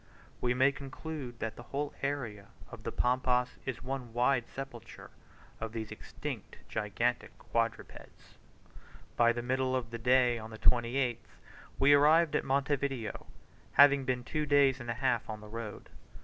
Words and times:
We 0.41 0.55
may 0.55 0.71
conclude 0.71 1.37
that 1.37 1.57
the 1.57 1.61
whole 1.69 1.93
area 2.01 2.47
of 2.71 2.81
the 2.81 2.91
Pampas 2.91 3.57
is 3.67 3.83
one 3.83 4.13
wide 4.13 4.45
sepulchre 4.49 5.11
of 5.59 5.73
these 5.73 5.91
extinct 5.91 6.57
gigantic 6.67 7.37
quadrupeds. 7.37 8.39
By 9.15 9.31
the 9.31 9.43
middle 9.43 9.75
of 9.75 9.91
the 9.91 9.99
day, 9.99 10.39
on 10.39 10.49
the 10.49 10.57
28th, 10.57 11.37
we 11.77 11.93
arrived 11.93 12.35
at 12.35 12.43
Monte 12.43 12.77
Video, 12.77 13.27
having 13.73 14.03
been 14.03 14.23
two 14.23 14.47
days 14.47 14.79
and 14.79 14.89
a 14.89 14.95
half 14.95 15.29
on 15.29 15.39
the 15.39 15.47
road. 15.47 15.87